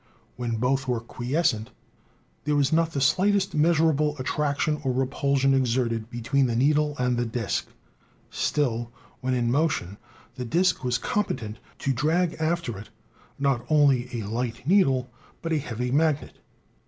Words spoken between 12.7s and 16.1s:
it not only a light needle, but a heavy